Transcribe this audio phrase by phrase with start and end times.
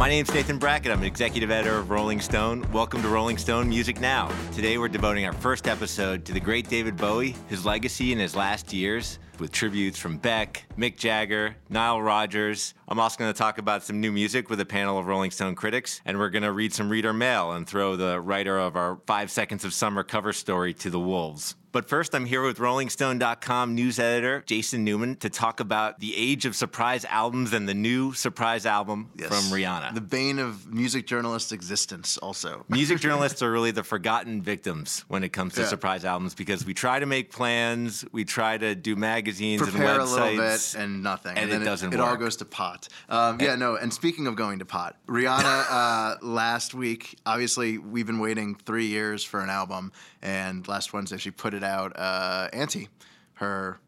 [0.00, 0.92] My name's Nathan Brackett.
[0.92, 2.64] I'm executive editor of Rolling Stone.
[2.72, 4.32] Welcome to Rolling Stone Music Now.
[4.54, 8.34] Today we're devoting our first episode to the great David Bowie, his legacy in his
[8.34, 12.72] last years, with tributes from Beck, Mick Jagger, Nile Rodgers.
[12.88, 15.54] I'm also going to talk about some new music with a panel of Rolling Stone
[15.54, 19.00] critics, and we're going to read some reader mail and throw the writer of our
[19.06, 21.56] Five Seconds of Summer cover story to the wolves.
[21.72, 26.44] But first, I'm here with RollingStone.com news editor Jason Newman to talk about the age
[26.44, 29.28] of surprise albums and the new surprise album Yes.
[29.28, 29.94] from Rihanna.
[29.94, 32.64] The bane of music journalist existence, also.
[32.68, 35.68] Music journalists are really the forgotten victims when it comes to Yeah.
[35.68, 40.00] surprise albums because we try to make plans, we try to do magazines Prepare and
[40.02, 40.74] a little websites.
[40.74, 41.36] bit and nothing.
[41.38, 42.88] and it then doesn't it, all goes to pot.
[43.08, 48.06] Um, yeah, no, and speaking of going to pot, Rihanna uh, last week, obviously, we've
[48.08, 49.92] been waiting three years for an album,
[50.22, 52.88] and last Wednesday she put it out, uh, Auntie,
[53.34, 53.78] her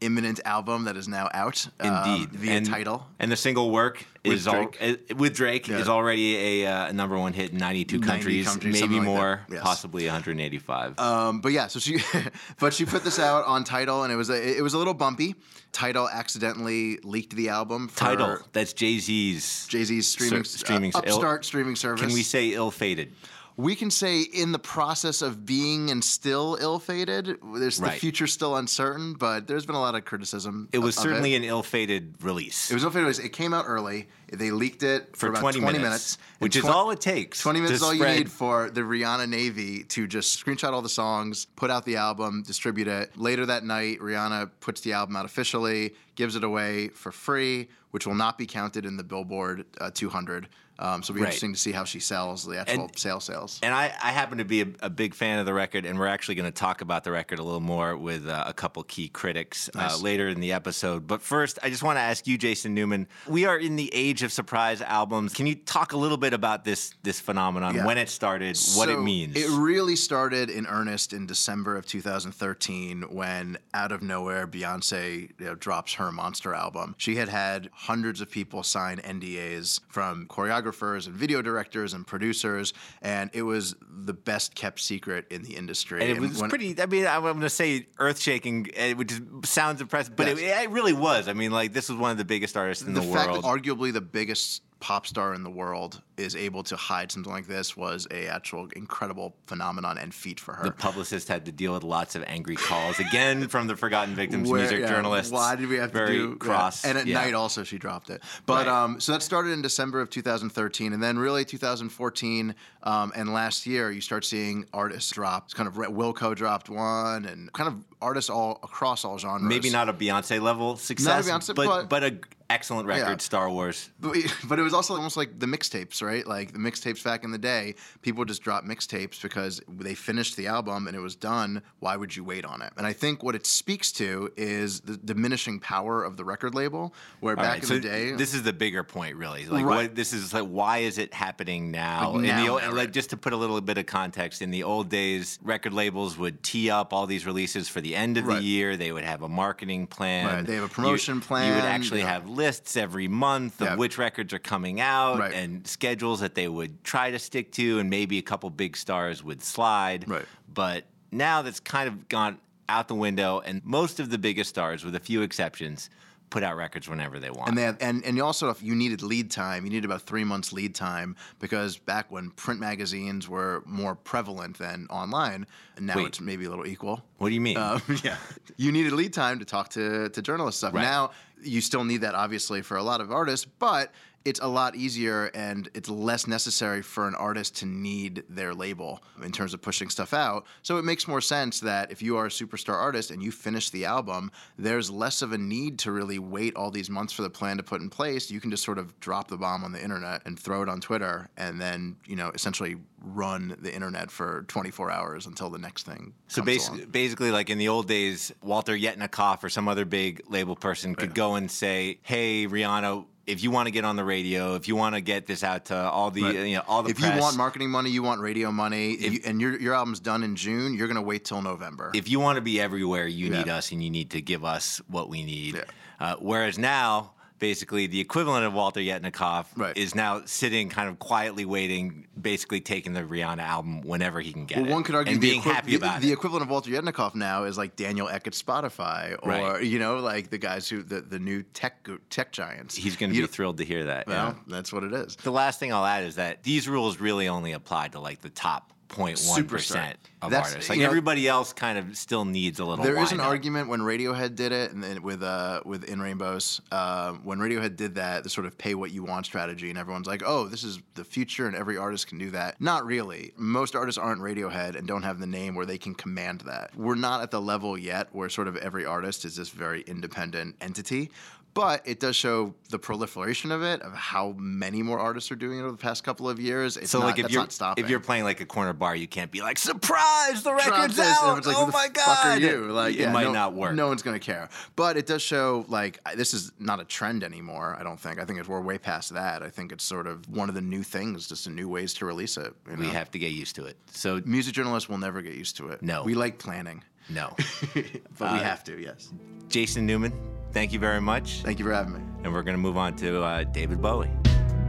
[0.00, 1.66] imminent album that is now out.
[1.80, 3.06] um, Indeed, via and, title.
[3.18, 5.78] and the single work With is all uh, with Drake Yeah.
[5.78, 9.06] is already a, uh, number one hit in 92 90 countries, countries, maybe something like
[9.06, 9.40] more.
[9.50, 9.60] Yes.
[9.62, 11.00] possibly 185.
[11.00, 11.98] Um, but yeah, so she,
[12.60, 14.94] but she put this out on Title, and it was a, it was a little
[14.94, 15.34] bumpy.
[15.72, 17.90] Title accidentally leaked the album.
[17.96, 19.66] Title that's Jay Z's.
[19.68, 22.04] Jay Z's streaming, Ser- streaming- uh, upstart streaming service.
[22.06, 23.12] Can we say ill-fated?
[23.58, 27.38] We can say in the process of being and still ill-fated.
[27.56, 27.94] There's Right.
[27.94, 30.68] the future still uncertain, but there's been a lot of criticism.
[30.70, 31.38] It was of certainly it.
[31.38, 33.18] an ill-fated release It was ill-fated.
[33.18, 34.08] It came out early.
[34.32, 37.40] They leaked it for, for about 20, minutes, minutes, which And is all it takes.
[37.40, 40.82] 20 minutes is all spread- you need for the Rihanna Navy to just screenshot all
[40.82, 43.16] the songs, put out the album, distribute it.
[43.18, 48.06] Later that night, Rihanna puts the album out officially, gives it away for free, which
[48.06, 50.48] will not be counted in the Billboard uh, 200.
[50.78, 51.26] Um, so it'll be Right.
[51.28, 53.58] interesting to see how she sells the actual And- sale sales.
[53.62, 56.06] And I, I happen to be a, a big fan of the record, and we're
[56.06, 59.08] actually going to talk about the record a little more with uh, a couple key
[59.08, 61.06] critics uh, later in the episode.
[61.06, 63.08] But first, I just want to ask you, Jason Newman.
[63.26, 65.34] We are in the age of surprise albums.
[65.34, 67.84] Can you talk a little bit about this this phenomenon, Yeah.
[67.86, 69.36] when it started, what it means?
[69.36, 75.46] It really started in earnest in December of 2013 when, out of nowhere, Beyonce you
[75.46, 76.94] know, drops her Monster album.
[76.98, 82.72] She had had hundreds of people sign NDAs from choreographers and video directors and producers,
[83.02, 86.00] and it was the best kept secret in the industry.
[86.02, 86.80] and it was when- pretty.
[86.80, 89.12] I mean, I'm going to say earth shaking, uh, which
[89.44, 90.64] sounds impressive, but it, Yes.
[90.64, 91.28] it really was.
[91.28, 93.44] I mean, like this was one of the biggest artists in the, the, fact world.
[93.44, 97.76] arguably the biggest pop star in the world is able to hide something like this
[97.76, 100.64] was a actual incredible phenomenon and feat for her.
[100.64, 104.48] the publicist had to deal with lots of angry calls again from the Forgotten Victims
[104.48, 105.32] Where- music yeah, journalists.
[105.32, 106.84] Why did we have very to do cross?
[106.84, 106.90] Yeah.
[106.90, 107.20] And at yeah.
[107.22, 108.22] night also she dropped it.
[108.46, 108.84] But Right.
[108.84, 113.66] um, so that started in December of 2013, and then really 2014 um, and last
[113.66, 115.44] year you start seeing artists drop.
[115.46, 119.42] It's kind of Wilco dropped one, and kind of artists all across all genres.
[119.42, 122.18] maybe not a Beyonce level success, Beyonce, but but- but a
[122.50, 123.20] excellent record.
[123.20, 123.90] Star Wars.
[124.00, 126.07] But, but it was also almost like the mixtapes, right?
[126.08, 130.46] Like the mixtapes back in the day, people just dropped mixtapes because they finished the
[130.46, 131.62] album and it was done.
[131.80, 132.72] Why would you wait on it?
[132.76, 136.94] And I think what it speaks to is the diminishing power of the record label,
[137.20, 139.46] where All back right, in so the day, this is the bigger point, really.
[139.46, 139.76] Like, Right.
[139.88, 142.10] what this is like, why is it happening now?
[142.10, 144.40] Like in the now, old, now, like, just to put a little bit of context,
[144.42, 148.16] in the old days, record labels would tee up all these releases for the end
[148.16, 148.42] of the Right.
[148.42, 148.76] year.
[148.76, 150.26] They would have a marketing plan.
[150.26, 153.66] Right, they have a You- promotion You would plan, actually have lists every month of
[153.68, 153.74] Yeah.
[153.76, 155.32] which records are coming out Right.
[155.34, 155.66] and
[155.98, 159.42] schedules that they would try to stick to, and maybe a couple big stars would
[159.42, 160.08] slide.
[160.08, 160.24] Right.
[160.52, 162.38] But now that's kind of gone
[162.68, 165.90] out the window, and most of the biggest stars, with a few exceptions,
[166.30, 167.48] put out records whenever they want.
[167.48, 170.02] And they have, and and you also if you needed lead time, you needed about
[170.02, 175.86] three months lead time because back when print magazines were more prevalent than online, and
[175.86, 176.06] now Wait.
[176.06, 177.02] it's maybe a little equal.
[177.16, 177.56] what do you mean?
[177.56, 178.18] Um, yeah,
[178.56, 180.74] you needed lead time to talk to to journalists stuff.
[180.74, 180.82] Right.
[180.82, 181.10] Now
[181.42, 183.92] you still need that obviously for a lot of artists, but
[184.28, 189.02] it's a lot easier and it's less necessary for an artist to need their label
[189.24, 190.44] in terms of pushing stuff out.
[190.62, 193.70] So it makes more sense that if you are a superstar artist and you finish
[193.70, 197.30] the album, there's less of a need to really wait all these months for the
[197.30, 198.30] plan to put in place.
[198.30, 200.80] You can just sort of drop the bomb on the internet and throw it on
[200.80, 205.86] Twitter and then, you know, essentially run the internet for 24 hours until the next
[205.86, 206.90] thing So basically, along.
[206.90, 211.14] basically, like in the old days, Walter Yetnikoff or some other big label person could
[211.14, 214.74] go and say, "Hey, Rihanna, if you want to get on the radio, if you
[214.76, 216.34] want to get this out to all the Right.
[216.46, 219.20] you know all the if press, you want marketing money, you want radio money, you,
[219.24, 221.90] and your your album's done in June, you're gonna wait till November.
[221.94, 223.38] if you want to be everywhere, you Yeah.
[223.38, 225.62] need us, and you need to give us what we need." Yeah.
[226.00, 227.12] Uh, whereas now.
[227.38, 229.76] Basically the equivalent of Walter Yetnikoff, Right.
[229.76, 234.44] is now sitting kind of quietly waiting, basically taking the Rihanna album whenever he can
[234.46, 234.72] get Well, it.
[234.72, 236.08] one could argue and being equi- happy about the it.
[236.08, 239.62] The equivalent of Walter Yetnikoff now is like Daniel Ek at Spotify, or Right.
[239.62, 242.74] you know, like the guys who the, the new tech tech giants.
[242.74, 244.04] He's going to be thrilled to hear that.
[244.08, 244.14] yeah.
[244.26, 245.16] Well, that's what it is.
[245.16, 248.30] The last thing I'll add is that these rules really only apply to like the
[248.30, 250.68] top 0.1% of That's- artists.
[250.68, 253.24] Like you know- everybody else kind of still needs a little There is an lineup.
[253.26, 257.76] argument when Radiohead did it, and then with uh with In Rainbows, um, when Radiohead
[257.76, 260.64] did that, the sort of pay what you want strategy, and everyone's like, oh, this
[260.64, 262.60] is the future, and every artist can do that.
[262.60, 263.32] Not really.
[263.36, 266.74] Most artists aren't Radiohead and don't have the name where they can command that.
[266.76, 270.56] We're not at the level yet where sort of every artist is this very independent
[270.60, 271.10] entity.
[271.58, 275.58] But it does show the proliferation of it, of how many more artists are doing
[275.58, 276.76] it over the past couple of years.
[276.76, 279.32] It's So not, like if you're if you're playing like a corner bar, you can't
[279.32, 281.44] be like surprise the record's this," and out.
[281.46, 282.26] like, oh "Who the my fuck god!
[282.26, 282.70] are you?
[282.70, 283.74] Like, it yeah, might no- not work.
[283.74, 284.48] No one's gonna care.
[284.76, 287.76] But it does show like this is not a trend anymore.
[287.76, 288.20] I don't think.
[288.20, 289.42] I think it's, we're way past that.
[289.42, 292.06] I think it's sort of one of the new things, just the new ways to
[292.06, 292.54] release it.
[292.70, 292.80] You know?
[292.82, 293.76] we have to get used to it.
[293.90, 295.82] So music journalists will never get used to it.
[295.82, 296.04] No.
[296.04, 297.34] we like planning, no,
[298.18, 298.80] but we Uh, have to.
[298.80, 299.12] Yes.
[299.48, 300.12] Jason Newman,
[300.52, 301.42] thank you very much.
[301.42, 302.00] Thank you for having me.
[302.24, 304.10] And we're gonna move on to uh, David Bowie.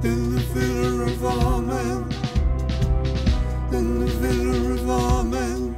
[0.03, 2.03] In the villa of all men.
[3.73, 5.75] In the villa of all men.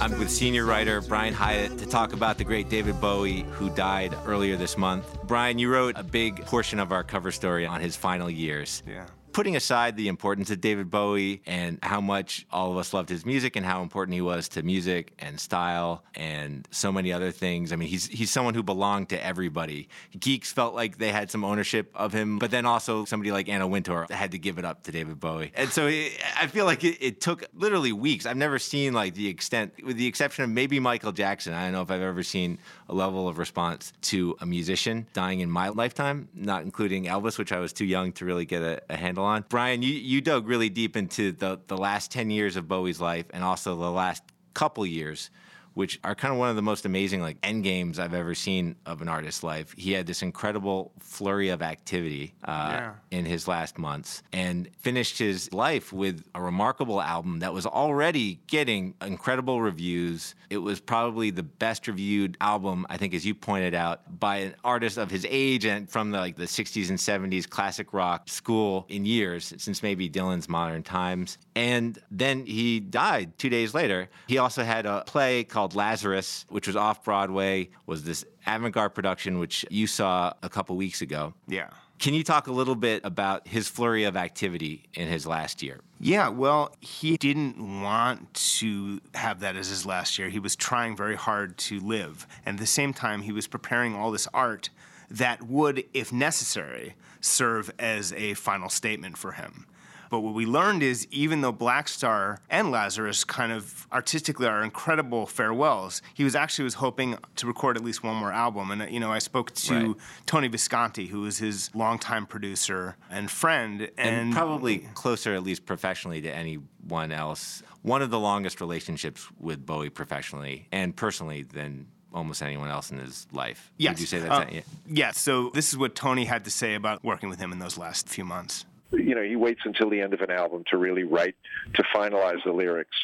[0.00, 4.14] I'm with senior writer Brian Hyatt to talk about the great David Bowie, who died
[4.26, 5.06] earlier this month.
[5.24, 8.82] Brian, you wrote a big portion of our cover story on his final years.
[8.86, 9.06] Yeah.
[9.36, 13.26] Putting aside the importance of David Bowie and how much all of us loved his
[13.26, 17.70] music and how important he was to music and style and so many other things.
[17.70, 19.90] I mean, he's he's someone who belonged to everybody.
[20.18, 23.66] Geeks felt like they had some ownership of him, but then also somebody like Anna
[23.66, 25.52] Wintour had to give it up to David Bowie.
[25.54, 28.24] And so it, I feel like it, it took literally weeks.
[28.24, 31.52] I've never seen like the extent, with the exception of maybe Michael Jackson.
[31.52, 35.40] I don't know if I've ever seen a level of response to a musician dying
[35.40, 38.80] in my lifetime, not including Elvis, which I was too young to really get a,
[38.88, 39.44] a handle on.
[39.48, 43.26] Brian, you, you dug really deep into the, the last 10 years of Bowie's life
[43.30, 44.22] and also the last
[44.54, 45.30] couple years
[45.76, 48.76] which are kind of one of the most amazing like end games I've ever seen
[48.86, 49.74] of an artist's life.
[49.76, 52.92] He had this incredible flurry of activity uh, Yeah.
[53.10, 58.40] in his last months and finished his life with a remarkable album that was already
[58.46, 60.34] getting incredible reviews.
[60.48, 64.54] It was probably the best reviewed album, I think, as you pointed out, by an
[64.64, 68.86] artist of his age and from the, like the 60s and 70s classic rock school
[68.88, 71.36] in years since maybe Dylan's Modern Times.
[71.54, 74.08] And then he died two days later.
[74.26, 79.38] He also had a play called Lazarus, which was off Broadway, was this avant-garde production
[79.38, 81.34] which you saw a couple weeks ago.
[81.48, 81.70] Yeah.
[81.98, 85.80] Can you talk a little bit about his flurry of activity in his last year?
[85.98, 90.28] Yeah, well, he didn't want to have that as his last year.
[90.28, 92.26] He was trying very hard to live.
[92.44, 94.68] And at the same time, he was preparing all this art
[95.10, 99.66] that would, if necessary, serve as a final statement for him.
[100.10, 104.62] But what we learned is even though Black Star and Lazarus kind of artistically are
[104.62, 108.70] incredible farewells, he was actually was hoping to record at least one more album.
[108.70, 109.96] And uh, you know, I spoke to Right.
[110.26, 115.66] Tony Visconti, who was his longtime producer and friend, And, and, probably closer, at least
[115.66, 117.62] professionally, to anyone else.
[117.82, 122.98] One of the longest relationships with Bowie professionally and personally than almost anyone else in
[122.98, 123.70] his life.
[123.76, 123.92] Yes.
[123.92, 124.50] Would you say that's Uh?
[124.50, 124.60] Yeah.
[124.86, 127.76] yeah, so this is what Tony had to say about working with him in those
[127.76, 128.64] last few months.
[128.92, 131.36] You know, he waits until the end of an album to really write,
[131.74, 132.96] to finalize the lyrics.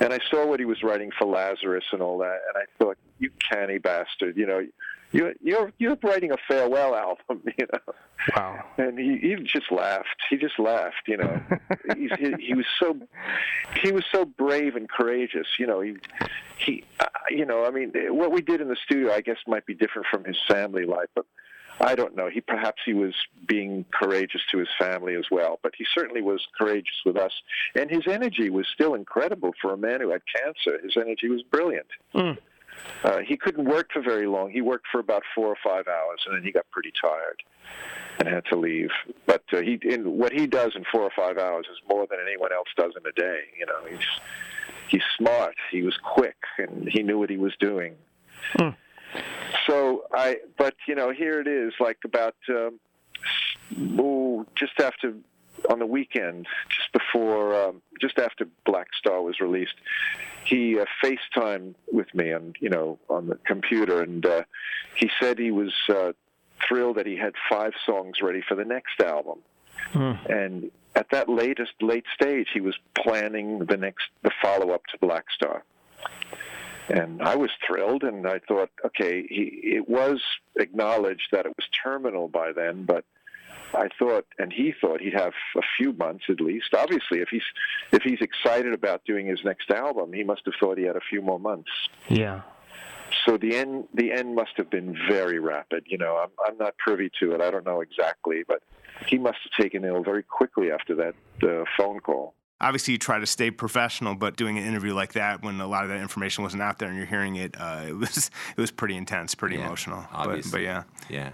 [0.00, 2.98] And I saw what he was writing for Lazarus and all that, and I thought,
[3.18, 4.66] you canny bastard, you know,
[5.14, 6.94] you're you're you're writing a farewell
[7.30, 7.94] album, you know.
[8.34, 8.64] Wow.
[8.78, 10.16] And he, he just laughed.
[10.28, 11.40] He just laughed, you know.
[11.96, 12.98] He's, he, he was so
[13.82, 15.80] he was so brave and courageous, you know.
[15.80, 15.96] He
[16.58, 19.66] he, uh, you know, I mean, what we did in the studio, I guess, might
[19.66, 21.26] be different from his family life, but
[21.80, 22.28] I don't know.
[22.30, 23.14] He perhaps he was
[23.46, 27.32] being courageous to his family as well, but he certainly was courageous with us.
[27.74, 30.78] And his energy was still incredible for a man who had cancer.
[30.82, 31.86] His energy was brilliant.
[33.02, 34.50] Uh, he couldn't work for very long.
[34.50, 37.42] He worked for about four or five hours, and then he got pretty tired
[38.18, 38.90] and had to leave.
[39.26, 42.18] But uh, he, in, what he does in four or five hours is more than
[42.26, 43.40] anyone else does in a day.
[43.58, 44.06] You know, he's
[44.88, 45.54] he's smart.
[45.70, 47.94] He was quick, and he knew what he was doing.
[49.66, 52.80] So I, but you know, here it is, like about um,
[53.98, 55.14] oh, just after
[55.70, 59.74] on the weekend, just before, um, just after Black Star was released,
[60.44, 64.42] he uh, FaceTimed with me on, you know, on the computer, and uh,
[64.94, 66.12] he said he was uh,
[66.66, 69.38] thrilled that he had five songs ready for the next album,
[70.28, 74.98] and at that latest late stage, he was planning the next, the follow up to
[74.98, 75.64] Black Star.
[76.88, 80.22] And I was thrilled, and I thought, okay, he, it was
[80.56, 83.04] acknowledged that it was terminal by then, but
[83.72, 86.74] I thought, and he thought he'd have a few months at least.
[86.76, 87.42] Obviously, if he's
[87.92, 91.00] if he's excited about doing his next album, he must have thought he had a
[91.00, 91.70] few more months.
[92.08, 92.42] Yeah.
[93.26, 95.84] So the end the end must have been very rapid.
[95.86, 97.40] You know, I'm I'm not privy to it.
[97.40, 98.62] I don't know exactly, but
[99.06, 103.18] he must have taken ill very quickly after that uh, phone call obviously you try
[103.18, 106.44] to stay professional, but doing an interview like that when a lot of that information
[106.44, 109.56] wasn't out there and you're hearing it, uh, it was it was pretty intense, pretty
[109.56, 110.04] Yeah, emotional.
[110.12, 110.50] obviously.
[110.50, 110.82] But, but yeah.
[111.08, 111.30] Yeah.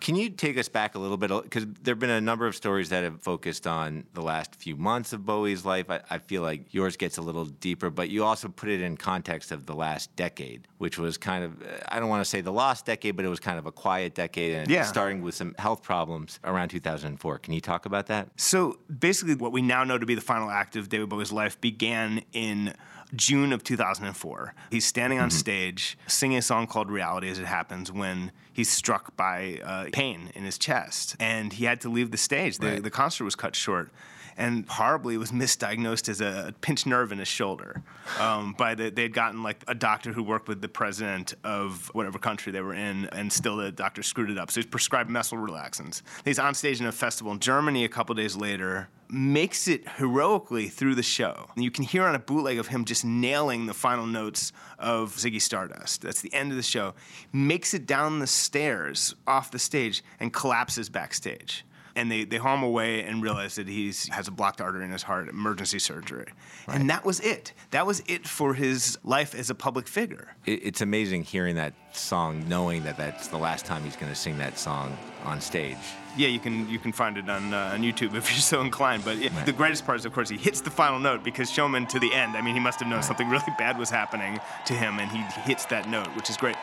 [0.00, 1.30] Can you take us back a little bit?
[1.42, 4.74] Because there have been a number of stories that have focused on the last few
[4.74, 5.90] months of Bowie's life.
[5.90, 8.96] I, I feel like yours gets a little deeper, but you also put it in
[8.96, 11.52] context of the last decade, which was kind of,
[11.88, 14.14] I don't want to say the lost decade, but it was kind of a quiet
[14.14, 14.84] decade and Yeah.
[14.84, 17.38] starting with some health problems around 2004.
[17.38, 18.28] Can you talk about that?
[18.36, 21.60] So basically, what we now know to be the final act of David Bowie's life
[21.60, 22.72] began in
[23.14, 24.54] June of 2004.
[24.70, 29.16] He's standing on stage singing a song called Reality as It Happens when he's struck
[29.16, 31.16] by uh, pain in his chest.
[31.20, 32.58] And he had to leave the stage.
[32.58, 32.82] The, Right.
[32.82, 33.90] the concert was cut short.
[34.36, 37.82] And horribly, was misdiagnosed as a pinched nerve in his shoulder.
[38.18, 41.90] Um, by the, they had gotten like a doctor who worked with the president of
[41.92, 44.50] whatever country they were in, and still the doctor screwed it up.
[44.50, 46.00] So he's prescribed muscle relaxants.
[46.24, 50.68] He's on stage in a festival in Germany a couple days later, makes it heroically
[50.68, 51.48] through the show.
[51.56, 55.40] You can hear on a bootleg of him just nailing the final notes of Ziggy
[55.40, 56.02] Stardust.
[56.02, 56.94] That's the end of the show.
[57.32, 61.64] Makes it down the stairs off the stage and collapses backstage.
[61.96, 64.92] And they, they haul him away and realize that he has a blocked artery in
[64.92, 66.26] his heart, emergency surgery.
[66.68, 67.52] And that was it.
[67.72, 70.36] That was it for his life as a public figure.
[70.46, 74.18] It, it's amazing hearing that song, knowing that that's the last time he's going to
[74.18, 75.76] sing that song on stage.
[76.16, 79.04] Yeah, you can you can find it on uh, on YouTube if you're so inclined.
[79.04, 81.86] But it, the greatest part is, of course, he hits the final note because Showman
[81.88, 82.36] to the end.
[82.36, 85.18] I mean, he must have known something really bad was happening to him, and he
[85.42, 86.56] hits that note, which is great.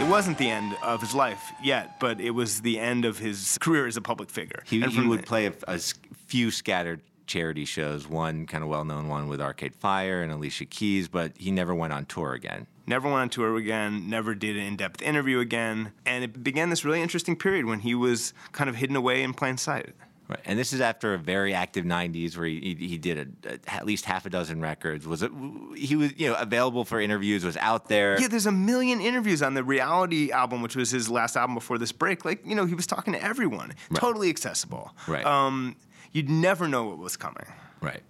[0.00, 3.56] It wasn't the end of his life yet, but it was the end of his
[3.60, 4.62] career as a public figure.
[4.66, 5.78] He, he would the- play a
[6.26, 7.00] few scattered
[7.32, 11.32] charity shows, one kind of well known one with Arcade Fire and Alicia Keys, but
[11.38, 12.66] he never went on tour again.
[12.86, 15.92] Never went on tour again, never did an in depth interview again.
[16.04, 19.32] And it began this really interesting period when he was kind of hidden away in
[19.32, 19.94] plain sight.
[20.28, 20.40] Right.
[20.44, 23.74] And this is after a very active 90s where he, he, he did a, a-
[23.74, 25.06] at least half a dozen records.
[25.06, 25.30] Was it,
[25.76, 28.20] he was you know available for interviews, was out there.
[28.20, 31.78] Yeah, there's a million interviews on the Reality album, which was his last album before
[31.78, 32.24] this break.
[32.24, 34.90] Like, you know, he was talking to everyone, totally accessible.
[35.08, 35.24] Right.
[35.24, 35.76] Um,
[36.12, 37.46] you'd never know what was coming.
[37.80, 38.02] Right.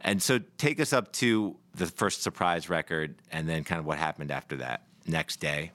[0.00, 3.98] And so take us up to the first surprise record and then kind of what
[3.98, 4.86] happened after that.
[5.06, 5.72] Next day.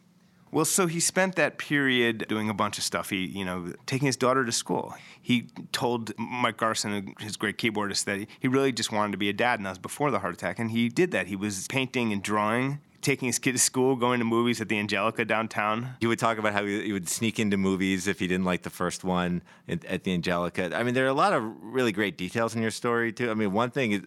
[0.52, 3.12] Well, so he spent that period doing a bunch of stuff.
[3.12, 4.96] He, you know, taking his daughter to school.
[5.22, 9.34] He told Mike Garson, his great keyboardist, that he really just wanted to be a
[9.34, 10.58] dad, and that was before the heart attack.
[10.58, 11.28] And he did that.
[11.28, 14.78] He was painting and drawing, taking his kid to school, going to movies at the
[14.78, 15.96] Angelica downtown.
[16.00, 18.64] He would talk about how he, he would sneak into movies if he didn't like
[18.64, 20.72] the first one at, at the Angelica.
[20.76, 23.32] I mean, there are a lot of really great details in your story, too.
[23.32, 24.02] I mean, one thing is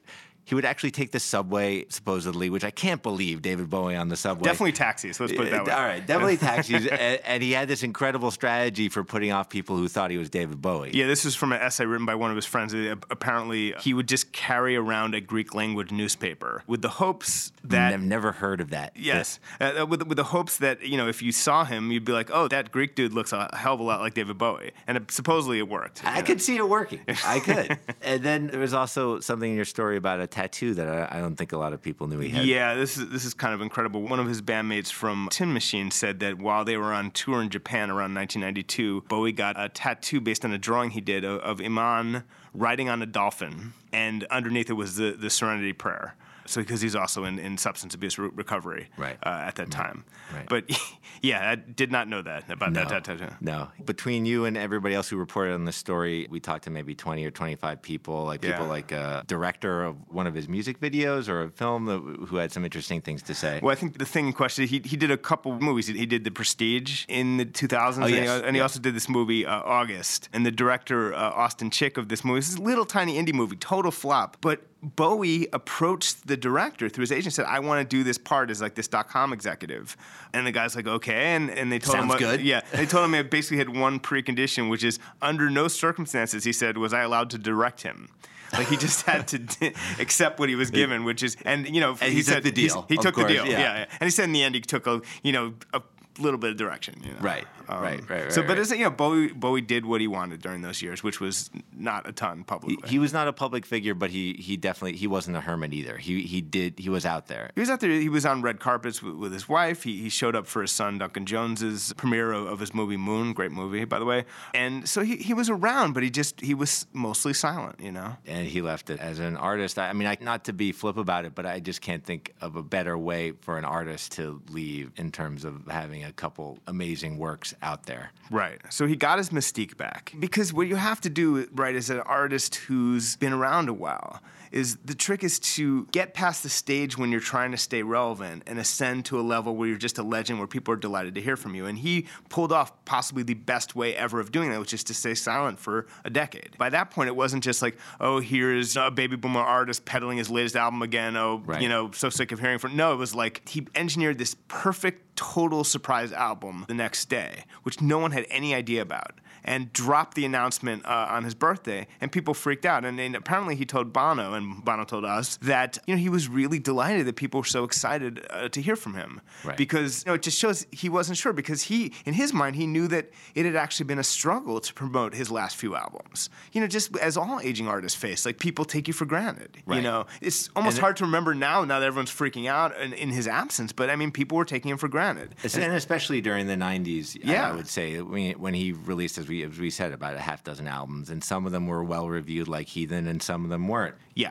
[0.45, 4.17] he would actually take the subway, supposedly, which I can't believe David Bowie on the
[4.17, 4.45] subway.
[4.45, 5.21] Definitely taxis.
[5.21, 5.73] Let's put it that way.
[5.73, 6.87] All right, definitely taxis.
[6.87, 10.31] and, and he had this incredible strategy for putting off people who thought he was
[10.31, 10.91] David Bowie.
[10.93, 12.75] Yeah, this is from an essay written by one of his friends.
[12.75, 17.93] Uh, Apparently, he would just carry around a Greek language newspaper with the hopes that.
[17.93, 18.93] I've never heard of that.
[18.97, 22.13] Yes, uh, with, with the hopes that you know, if you saw him, you'd be
[22.13, 24.97] like, "Oh, that Greek dude looks a hell of a lot like David Bowie," and
[24.97, 26.05] it, supposedly it worked.
[26.05, 26.27] I know.
[26.27, 27.01] could see it working.
[27.25, 27.79] I could.
[28.03, 31.21] and then there was also something in your story about a tattoo that I, I
[31.21, 32.45] don't think a lot of people knew he had.
[32.45, 34.03] Yeah, this is this is kind of incredible.
[34.03, 37.51] One of his bandmates from Tin Machine said that while they were on tour in
[37.51, 41.61] Japan around 1992, Bowie got a tattoo based on a drawing he did of, of
[41.61, 42.25] Iman
[42.55, 46.17] riding on a dolphin, and underneath it was the the Serenity Prayer.
[46.47, 49.17] So because he's also in, in substance abuse re- recovery Right.
[49.23, 50.05] uh, at that time.
[50.35, 50.49] Right.
[50.49, 50.65] But
[51.23, 53.69] yeah, I did not know that about No, that no.
[53.85, 57.25] Between you and everybody else who reported on this story, we talked to maybe 20
[57.25, 58.69] or 25 people, like people Yeah.
[58.69, 62.53] like a director of one of his music videos or a film that, who had
[62.53, 63.61] some interesting things to say.
[63.63, 65.87] Well, I think the thing in question, he, he did a couple movies.
[65.87, 68.63] He, he did The Prestige in the 2000s, and, he, Oh, yes, and he yeah.
[68.63, 70.29] also did this movie, uh, August.
[70.33, 73.35] And the director, uh, Austin Chick, of this movie, this is a little tiny indie
[73.35, 74.37] movie, total flop.
[74.41, 78.19] But Bowie approached the director through his agent and said, I want to do this
[78.19, 79.97] part as like this dot com executive.
[80.35, 81.35] And the guy's like, okay.
[81.35, 82.41] And, and they told Sounds him, good.
[82.41, 82.63] Yeah.
[82.73, 86.79] They told him it basically had one precondition, which is under no circumstances, he said,
[86.79, 88.09] was I allowed to direct him.
[88.53, 91.81] Like he just had to d- accept what he was given, which is, and you
[91.81, 93.59] know, And he took said the deal, He took course, the deal, yeah.
[93.59, 93.87] yeah.
[93.99, 95.81] And he said in the end he took a, you know, a
[96.19, 97.01] little bit of direction.
[97.05, 97.19] You know?
[97.21, 98.71] Right, right, um, right, So, but right.
[98.71, 102.13] you know, Bowie Bowie did what he wanted during those years, which was not a
[102.13, 105.41] ton He, he was not a public figure, but he he definitely he wasn't a
[105.41, 105.97] hermit either.
[105.97, 107.51] He he did he was out there.
[107.55, 107.91] He was out there.
[107.91, 109.85] He was on red carpets with, with his wife.
[109.85, 113.33] He, he showed up for his son Duncan Jones's premiere of, of his movie Moon,
[113.33, 114.25] great movie by the way.
[114.55, 118.17] And so he, he was around, but he just he was mostly silent, you know.
[118.27, 119.79] and he left it as an artist.
[119.79, 122.33] I I mean, I, not to be flip about it, but I just can't think
[122.41, 126.59] of a better way for an artist to leave in terms of having a couple
[126.67, 128.11] amazing works out there.
[128.31, 128.61] Right.
[128.71, 130.13] So he got his mystique back.
[130.19, 134.21] Because what you have to do, right, as an artist who's been around a while,
[134.53, 138.43] is the trick is to get past the stage when you're trying to stay relevant
[138.47, 141.21] and ascend to a level where you're just a legend where people are delighted to
[141.23, 141.67] hear from you.
[141.67, 144.95] And he pulled off possibly the best way ever of doing that, which is to
[144.95, 146.57] stay silent for a decade.
[146.59, 150.29] By that point, it wasn't just like, oh, here's a baby boomer artist peddling his
[150.31, 151.17] latest album again.
[151.17, 151.63] Oh, Right.
[151.63, 152.77] you know, so sick of hearing from.
[152.77, 157.81] No, it was like he engineered this perfect, total surprise album the next day, which
[157.81, 159.13] no one had any idea about,
[159.45, 162.85] and dropped the announcement uh, on his birthday, and people freaked out.
[162.85, 166.29] And, and apparently, he told Bono, and Bono told us that you know he was
[166.29, 169.57] really delighted that people were so excited uh, to hear from him Right.
[169.57, 172.67] because you know it just shows he wasn't sure because he, in his mind, he
[172.67, 176.31] knew that it had actually been a struggle to promote his last few albums.
[176.53, 179.59] You know, just as all aging artists face, like people take you for granted.
[179.69, 181.65] You know, it's almost And it- hard to remember now.
[181.65, 184.71] Now that everyone's freaking out in, in his absence, but I mean, people were taking
[184.71, 185.35] him for granted.
[185.45, 187.49] And especially during the '90s, Yeah.
[187.51, 190.45] I would say when when he released, as we as we said, about a half
[190.45, 193.69] dozen albums, and some of them were well reviewed, like Heathen, and some of them
[193.69, 193.95] weren't.
[194.15, 194.31] Yeah.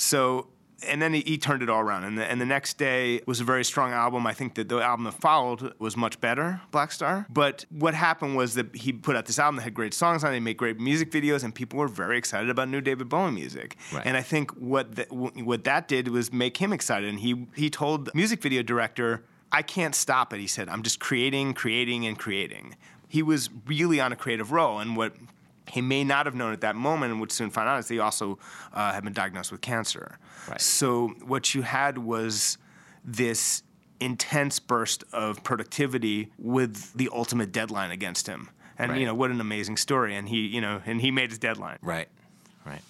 [0.00, 0.48] So,
[0.88, 2.04] and then he, he turned it all around.
[2.04, 4.26] And the, and the next day was a very strong album.
[4.26, 7.26] I think that the album that followed was much better, Black Star.
[7.28, 10.32] But what happened was that he put out this album that had great songs on
[10.32, 13.30] it, he made great music videos, and people were very excited about new David Bowie
[13.30, 13.76] music.
[13.92, 14.06] Right.
[14.06, 17.06] And I think what, the, what that did was make him excited.
[17.06, 20.40] And he, he told the music video director, I can't stop it.
[20.40, 22.74] He said, I'm just creating, creating, and creating.
[23.06, 24.78] He was really on a creative roll.
[24.78, 25.12] And what
[25.70, 27.94] he may not have known at that moment, and would soon find out, is that
[27.94, 28.38] he also
[28.72, 30.18] uh, had been diagnosed with cancer.
[30.48, 30.60] Right.
[30.60, 32.58] So what you had was
[33.04, 33.62] this
[34.00, 38.50] intense burst of productivity with the ultimate deadline against him.
[38.78, 39.00] And Right.
[39.00, 40.14] you know what an amazing story.
[40.16, 41.78] And he, you know, and he made his deadline.
[41.82, 42.08] Right,
[42.64, 42.80] right.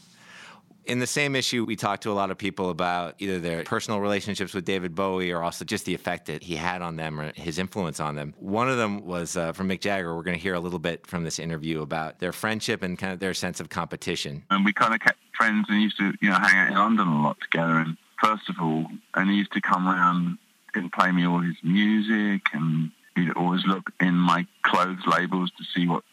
[0.86, 4.00] In the same issue, we talked to a lot of people about either their personal
[4.00, 7.32] relationships with David Bowie or also just the effect that he had on them or
[7.34, 8.34] his influence on them.
[8.38, 10.14] One of them was uh, from Mick Jagger.
[10.16, 13.12] We're going to hear a little bit from this interview about their friendship and kind
[13.12, 14.42] of their sense of competition.
[14.50, 17.08] and we kind of kept friends and used to, you know, hang out in London
[17.08, 17.76] a lot together.
[17.76, 20.38] And first of all, and he used to come around
[20.74, 25.64] and play me all his music, and he'd always look in my clothes labels to
[25.74, 26.04] see what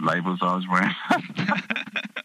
[0.00, 0.94] labels I was wearing.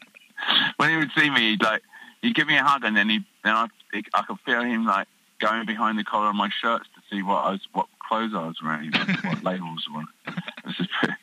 [0.77, 1.81] when he would see me, he'd like,
[2.21, 3.67] he'd give me a hug, and then he, then I,
[4.13, 5.07] I could feel him like
[5.39, 8.47] going behind the collar of my shirts to see what I was, what clothes I
[8.47, 8.91] was wearing,
[9.23, 10.33] what labels were.
[10.65, 11.15] This is pretty-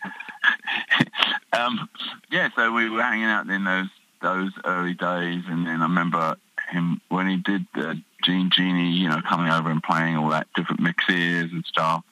[1.52, 1.88] um,
[2.30, 3.88] yeah, so we were hanging out in those
[4.22, 6.36] those early days, and then I remember
[6.70, 10.46] him when he did the Gene Genie, you know, coming over and playing all that
[10.54, 12.04] different mixes and stuff.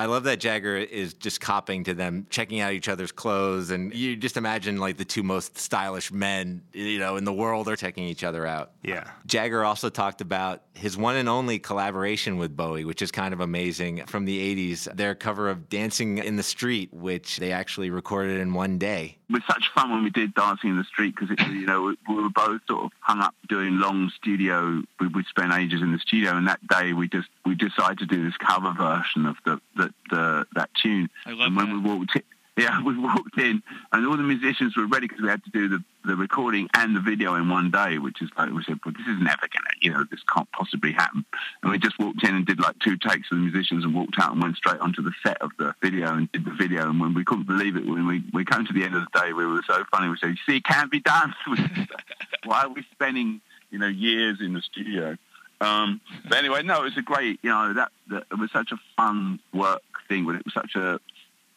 [0.00, 3.94] I love that Jagger is just copying to them, checking out each other's clothes, and
[3.94, 7.76] you just imagine like the two most stylish men, you know, in the world are
[7.76, 8.70] checking each other out.
[8.82, 9.10] Yeah.
[9.26, 13.40] Jagger also talked about his one and only collaboration with Bowie, which is kind of
[13.40, 14.96] amazing from the 80s.
[14.96, 19.18] Their cover of Dancing in the Street, which they actually recorded in one day.
[19.28, 21.96] It was such fun when we did Dancing in the Street because, you know, we,
[22.08, 24.82] we were both sort of hung up doing long studio.
[24.98, 28.06] We would spend ages in the studio, and that day we just we decided to
[28.06, 31.08] do this cover version of the, the, the that tune.
[31.26, 31.74] I love and when that.
[31.74, 32.22] we walked in,
[32.56, 35.68] yeah, we walked in, and all the musicians were ready because we had to do
[35.68, 38.92] the, the recording and the video in one day, which is like we said, well,
[38.92, 41.24] this is never gonna, you know, this can't possibly happen.
[41.62, 44.16] And we just walked in and did like two takes of the musicians and walked
[44.18, 46.90] out and went straight onto the set of the video and did the video.
[46.90, 49.20] And when we couldn't believe it, when we we came to the end of the
[49.20, 50.08] day, we were so funny.
[50.08, 51.34] We said, "You see, it can be done."
[52.44, 55.16] Why are we spending, you know, years in the studio?
[55.60, 58.72] Um, but anyway, no, it was a great, you know, that, that it was such
[58.72, 60.98] a fun work thing, but it was such a,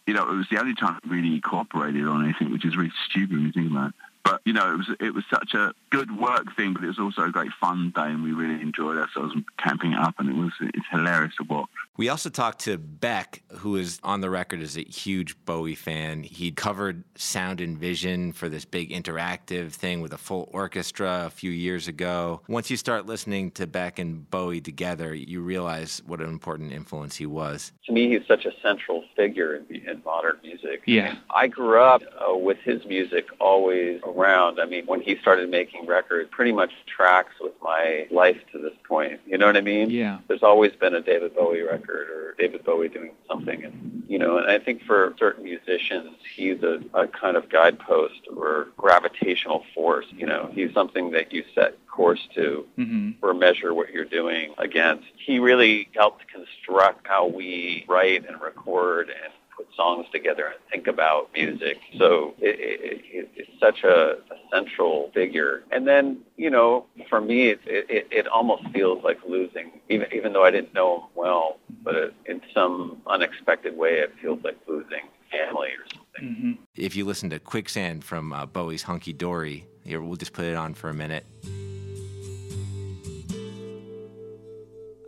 [0.05, 2.91] you know, it was the only time I really cooperated on anything, which is really
[3.09, 3.95] stupid when you think about it.
[4.23, 6.99] But you know, it was it was such a good work thing, but it was
[6.99, 10.51] also a great fun day, and we really enjoyed ourselves camping up, and it was
[10.61, 11.69] it's hilarious to watch.
[11.95, 16.23] We also talked to Beck, who is on the record as a huge Bowie fan.
[16.23, 21.29] He covered Sound and Vision for this big interactive thing with a full orchestra a
[21.29, 22.41] few years ago.
[22.47, 27.15] Once you start listening to Beck and Bowie together, you realize what an important influence
[27.15, 27.71] he was.
[27.85, 30.81] to me, he's such a central figure in, in modern music.
[30.87, 31.17] Yeah.
[31.29, 34.59] I grew up uh, with his music always around.
[34.59, 38.73] I mean, when he started making records, pretty much tracks with my life to this
[38.87, 39.19] point.
[39.25, 39.89] You know what I mean?
[39.89, 40.19] Yeah.
[40.27, 44.37] There's always been a David Bowie record or David Bowie doing something, and you know,
[44.37, 50.05] and I think for certain musicians, he's a, a kind of guidepost or gravitational force.
[50.11, 53.11] You know, he's something that you set course to mm-hmm.
[53.21, 55.05] or measure what you're doing against.
[55.15, 60.87] He really helped construct how we write and record and put songs together and think
[60.87, 61.79] about music.
[61.97, 65.63] So it, it, it, it's such a, a central figure.
[65.71, 70.33] And then, you know, for me, it, it, it almost feels like losing, even even
[70.33, 74.57] though I didn't know him well, but it, in some unexpected way, it feels like
[74.67, 76.57] losing family or something.
[76.75, 80.55] If you listen to Quicksand from uh, Bowie's Hunky Dory, here we'll just put it
[80.55, 81.25] on for a minute.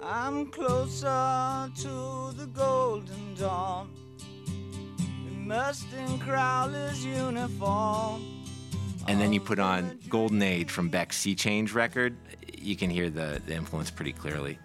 [0.01, 3.89] I'm closer to the golden dawn.
[5.45, 8.25] Immersed in Crowler's uniform.
[9.07, 12.15] And then you put on Golden Age from Beck's Sea Change record.
[12.57, 14.57] You can hear the, the influence pretty clearly.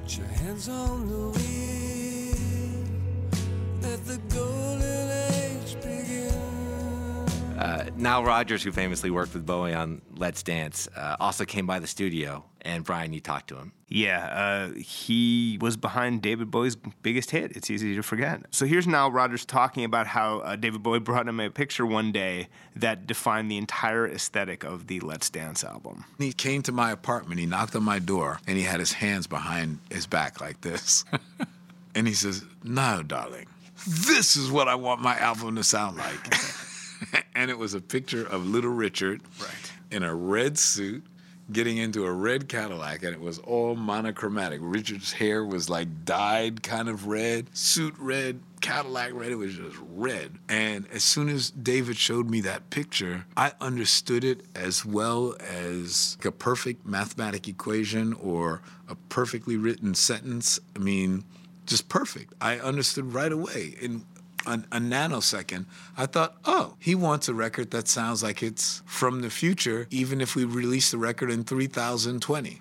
[0.00, 1.59] Put your hands on the wheel.
[7.70, 11.78] Uh, Nile Rodgers, who famously worked with Bowie on Let's Dance, uh, also came by
[11.78, 12.44] the studio.
[12.62, 13.72] And Brian, you talked to him.
[13.88, 17.52] Yeah, uh, he was behind David Bowie's biggest hit.
[17.56, 18.42] It's easy to forget.
[18.50, 22.10] So here's Nile Rodgers talking about how uh, David Bowie brought him a picture one
[22.10, 26.04] day that defined the entire aesthetic of the Let's Dance album.
[26.18, 29.28] He came to my apartment, he knocked on my door, and he had his hands
[29.28, 31.04] behind his back like this.
[31.94, 33.46] and he says, No, darling,
[33.86, 36.34] this is what I want my album to sound like.
[37.34, 39.72] and it was a picture of Little Richard right.
[39.90, 41.04] in a red suit
[41.52, 44.60] getting into a red Cadillac, and it was all monochromatic.
[44.62, 49.32] Richard's hair was like dyed kind of red, suit red, Cadillac red.
[49.32, 50.38] It was just red.
[50.48, 56.18] And as soon as David showed me that picture, I understood it as well as
[56.24, 60.60] a perfect mathematic equation or a perfectly written sentence.
[60.76, 61.24] I mean,
[61.66, 62.34] just perfect.
[62.40, 63.74] I understood right away.
[63.80, 64.04] In
[64.46, 69.22] a, a nanosecond, I thought, oh, he wants a record that sounds like it's from
[69.22, 72.60] the future, even if we release the record in 3020.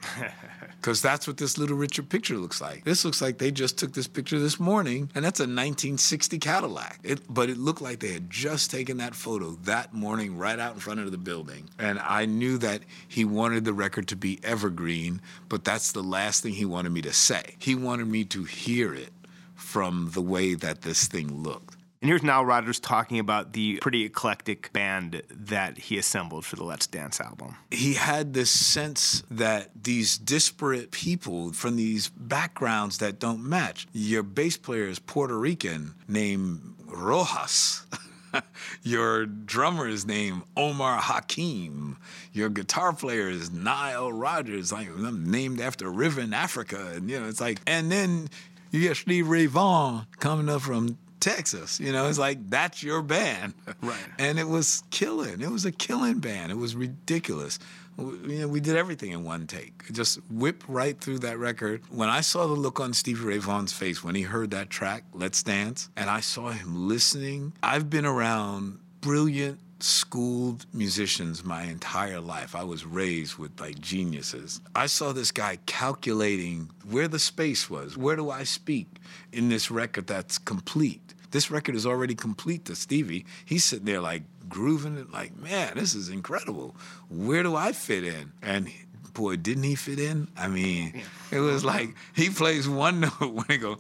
[0.78, 2.84] Because that's what this Little Richard picture looks like.
[2.84, 7.00] This looks like they just took this picture this morning, and that's a 1960 Cadillac.
[7.04, 10.74] It, but it looked like they had just taken that photo that morning right out
[10.74, 11.70] in front of the building.
[11.78, 16.44] And I knew that he wanted the record to be evergreen, but that's the last
[16.44, 17.56] thing he wanted me to say.
[17.60, 19.12] He wanted me to hear it
[19.56, 21.69] from the way that this thing looked.
[22.02, 26.64] And here's Nile Rodgers talking about the pretty eclectic band that he assembled for the
[26.64, 27.58] Let's Dance album.
[27.72, 33.86] he had this sense that these disparate people from these backgrounds that don't match.
[33.92, 37.86] Your bass player is Puerto Rican, named Rojas.
[38.84, 41.98] Your drummer is named Omar Hakim.
[42.32, 46.94] Your guitar player is Nile Rodgers, like I'm named after river in Africa.
[46.96, 48.30] And you know, it's like, and then
[48.72, 51.80] you get Steve Ray Vaughan coming up from Texas.
[51.80, 53.98] You know, it's like that's your band, Right.
[54.18, 55.42] And it was killing.
[55.42, 56.52] It was a killing band.
[56.52, 57.60] It was ridiculous.
[57.98, 59.92] We, you know, we did everything in one take.
[59.92, 61.82] Just whipped right through that record.
[61.90, 65.04] When I saw the look on Stevie Ray Vaughan's face when he heard that track,
[65.14, 67.54] "Let's Dance," and I saw him listening.
[67.62, 72.56] I've been around brilliant schooled musicians my entire life.
[72.56, 74.62] I was raised with like geniuses.
[74.76, 77.98] I saw this guy calculating where the space was.
[77.98, 78.88] Where do I speak
[79.32, 81.09] in this record that's complete?
[81.32, 83.26] This record is already complete to Stevie.
[83.46, 86.76] He's sitting there like grooving it like, man, this is incredible.
[87.10, 88.32] Where do I fit in?
[88.42, 88.70] And
[89.14, 90.28] boy, didn't he fit in?
[90.36, 93.78] I mean, it was like he plays one note when he goes,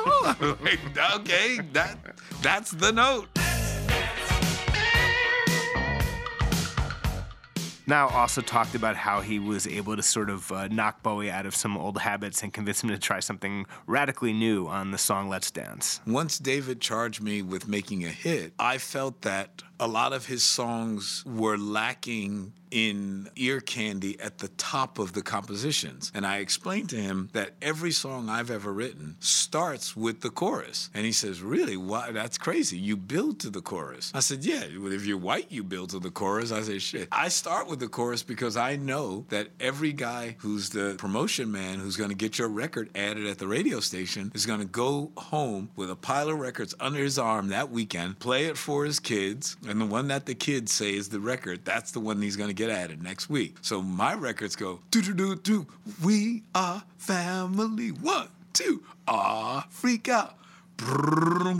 [1.14, 1.98] okay, that
[2.42, 3.28] that's the note.
[7.86, 11.46] Now also talked about how he was able to sort of uh, knock Bowie out
[11.46, 15.28] of some old habits and convince him to try something radically new on the song
[15.28, 16.00] Let's Dance.
[16.06, 20.42] Once David charged me with making a hit, I felt that a lot of his
[20.42, 26.10] songs were lacking in ear candy at the top of the compositions.
[26.14, 30.90] And I explained to him that every song I've ever written starts with the chorus.
[30.94, 31.76] And he says, Really?
[31.76, 32.10] Why?
[32.12, 32.78] That's crazy.
[32.78, 34.12] You build to the chorus.
[34.14, 36.52] I said, Yeah, if you're white, you build to the chorus.
[36.52, 37.08] I said, Shit.
[37.12, 41.78] I start with the chorus because I know that every guy who's the promotion man
[41.78, 45.12] who's going to get your record added at the radio station is going to go
[45.16, 49.00] home with a pile of records under his arm that weekend, play it for his
[49.00, 52.36] kids, and the one that the kids say is the record, that's the one he's
[52.36, 53.56] going to get at it next week.
[53.62, 55.66] So my records go, do do do do,
[56.04, 57.88] we are family.
[57.88, 60.36] One, two, ah, freak out.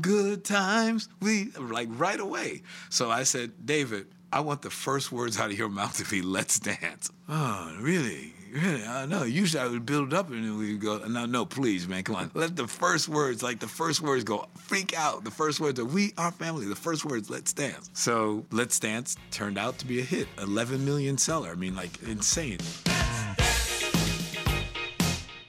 [0.03, 1.09] Good times.
[1.21, 2.63] We like right away.
[2.91, 6.21] So I said, David, I want the first words out of your mouth to be
[6.23, 7.11] let's dance.
[7.29, 8.35] Oh, really?
[8.53, 8.85] Really?
[8.85, 9.23] I know.
[9.25, 12.17] Usually I would build up and then we would go, no, no, please, man, come
[12.17, 12.31] on.
[12.35, 15.25] Let the first words, like the first words go, freak out.
[15.25, 16.67] The first words are, we are family.
[16.67, 17.91] The first words, let's dance.
[17.93, 21.51] So Let's Dance turned out to be a hit, 11 million seller.
[21.51, 22.59] I mean, like, insane.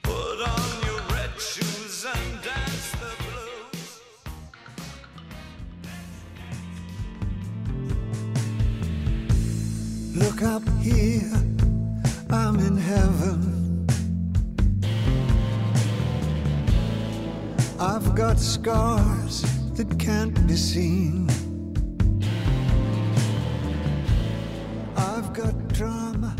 [0.02, 3.10] Put on your red shoes and dance the
[10.14, 10.24] blues.
[10.24, 11.32] Look up here,
[18.32, 19.42] got scars
[19.74, 21.28] that can't be seen.
[24.96, 26.34] I've got drama,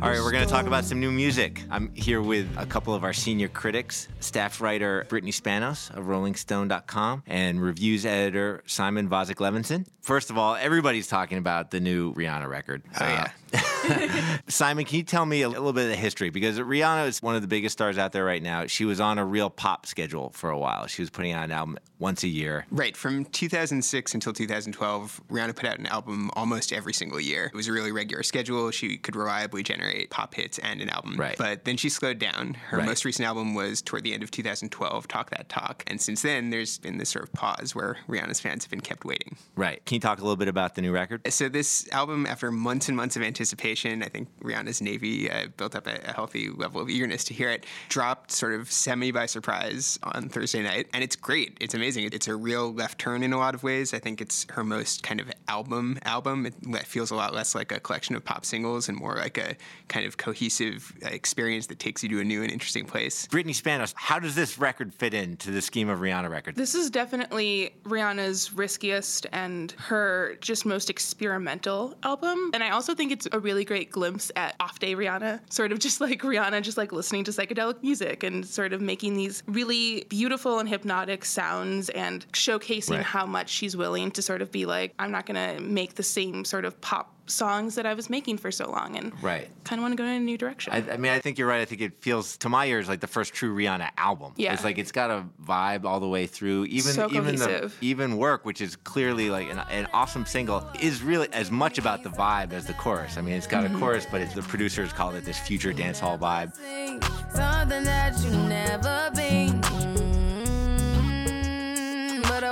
[0.00, 1.64] All right, we're going to talk about some new music.
[1.68, 7.24] I'm here with a couple of our senior critics, staff writer Brittany Spanos of RollingStone.com
[7.26, 9.88] and reviews editor Simon Vozik Levinson.
[10.00, 12.84] First of all, everybody's talking about the new Rihanna record.
[13.00, 13.04] Oh,
[13.52, 13.60] yeah.
[14.48, 16.30] Simon, can you tell me a little bit of the history?
[16.30, 18.66] Because Rihanna is one of the biggest stars out there right now.
[18.66, 20.86] She was on a real pop schedule for a while.
[20.86, 22.66] She was putting out an album once a year.
[22.70, 22.94] Right.
[22.94, 27.46] From 2006 until 2012, Rihanna put out an album almost every single year.
[27.46, 28.70] It was a really regular schedule.
[28.70, 31.16] She could reliably generate pop hits and an album.
[31.16, 31.34] Right.
[31.38, 32.54] But then she slowed down.
[32.68, 32.86] Her Right.
[32.86, 35.82] most recent album was toward the end of 2012, Talk That Talk.
[35.86, 39.06] And since then, there's been this sort of pause where Rihanna's fans have been kept
[39.06, 39.36] waiting.
[39.56, 39.82] Right.
[39.86, 41.22] Can you talk a little bit about the new record?
[41.32, 45.74] So this album, after months and months of anticipation, I think Rihanna's Navy uh, built
[45.74, 47.64] up a, a healthy level of eagerness to hear it.
[47.88, 51.56] Dropped sort of semi by surprise on Thursday night, and it's great.
[51.62, 51.93] It's amazing.
[51.96, 53.94] It's a real left turn in a lot of ways.
[53.94, 56.46] I think it's her most kind of album album.
[56.46, 59.56] It feels a lot less like a collection of pop singles and more like a
[59.88, 63.26] kind of cohesive uh, experience that takes you to a new and interesting place.
[63.28, 66.56] Brittany Spanos, how does this record fit into the scheme of Rihanna records?
[66.56, 72.50] This is definitely Rihanna's riskiest and her just most experimental album.
[72.54, 75.78] And I also think it's a really great glimpse at off day Rihanna, sort of
[75.78, 80.06] just like Rihanna, just like listening to psychedelic music and sort of making these really
[80.08, 83.02] beautiful and hypnotic sounds and showcasing Right.
[83.04, 86.02] how much she's willing to sort of be like, I'm not going to make the
[86.02, 89.48] same sort of pop songs that I was making for so long and Right.
[89.64, 90.74] kind of want to go in a new direction.
[90.74, 91.62] I, I mean, I think you're right.
[91.62, 94.34] I think it feels, to my ears, like the first true Rihanna album.
[94.36, 94.52] Yeah.
[94.52, 96.66] It's like it's got a vibe all the way through.
[96.66, 97.78] Even So even the cohesive.
[97.80, 102.02] even work, which is clearly like an, an awesome single, is really as much about
[102.02, 103.16] the vibe as the chorus.
[103.16, 103.76] I mean, it's got Mm-hmm.
[103.76, 106.52] a chorus, but it's, the producers called it this future dance hall vibe.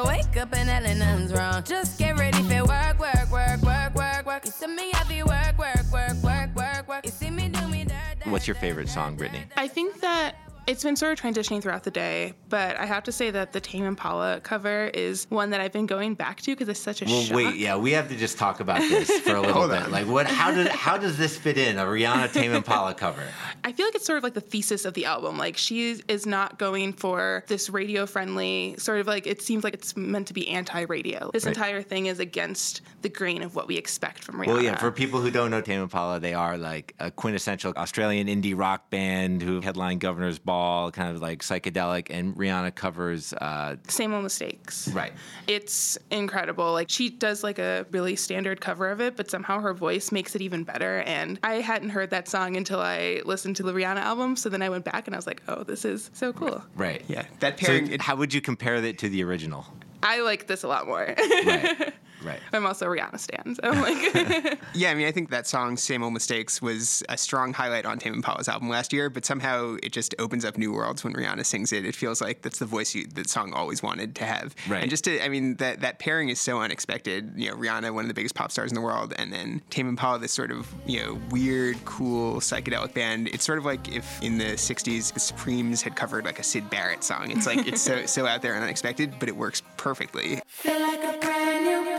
[0.03, 1.63] I wake up and hell nothing's wrong.
[1.63, 4.45] Just get ready for work, work, work, work, work, work.
[4.45, 7.05] You see me happy work, work, work, work, work, work.
[7.05, 9.45] You see me do me dirt, dirt, What's your favorite song, Brittany?
[9.57, 10.35] I think that
[10.67, 13.61] it's been sort of transitioning throughout the day, but I have to say that the
[13.61, 17.07] Tame Impala cover is one that I've been going back to because it's such a
[17.07, 17.37] Well, shock.
[17.37, 19.91] wait, yeah, we have to just talk about this for a little bit.
[19.91, 20.27] Like, what?
[20.27, 23.25] How does how does this fit in a Rihanna Tame Impala cover?
[23.65, 25.37] I feel like it's sort of like the thesis of the album.
[25.37, 29.75] Like she is not going for this radio friendly sort of like it seems like
[29.75, 31.31] it's meant to be anti-radio.
[31.33, 31.57] This Right.
[31.57, 34.47] entire thing is against the grain of what we expect from Rihanna.
[34.47, 38.29] Well, yeah, for people who don't know Tame Impala, they are like a quintessential Australian
[38.29, 40.52] indie rock band who headline Governor's Ball,
[40.93, 43.33] kind of like psychedelic, and Rihanna covers.
[43.33, 44.89] Uh, Same old mistakes.
[44.89, 45.13] right.
[45.47, 46.73] It's incredible.
[46.73, 50.35] Like she does like a really standard cover of it, but somehow her voice makes
[50.35, 51.01] it even better.
[51.07, 54.37] And I hadn't heard that song until I listened to the Rihanna album.
[54.37, 56.63] So then I went back and I was like, oh, this is so cool.
[56.77, 57.03] Right.
[57.09, 57.91] Yeah, that So, pairing.
[57.93, 59.67] it- how would you compare it to the original?
[60.03, 61.15] I like this a lot more.
[61.17, 61.93] Right.
[62.23, 62.41] Right.
[62.53, 65.77] I'm also a Rihanna stan, so I'm like Yeah, I mean, I think that song
[65.77, 69.77] "Same Old Mistakes" was a strong highlight on Tame Impala's album last year, but somehow
[69.83, 71.85] it just opens up new worlds when Rihanna sings it.
[71.85, 74.55] It feels like that's the voice you, that song always wanted to have.
[74.69, 74.83] Right.
[74.83, 77.33] And just to, I mean, that that pairing is so unexpected.
[77.37, 79.89] You know, Rihanna, one of the biggest pop stars in the world, and then Tame
[79.89, 83.29] Impala, this sort of you know weird, cool psychedelic band.
[83.29, 86.71] It's sort of like if in the '60s the Supremes had covered like a Sid
[86.71, 87.31] Barrett song.
[87.31, 90.41] It's like it's so so out there and unexpected, but it works perfectly.
[90.47, 91.92] Feel like a brand new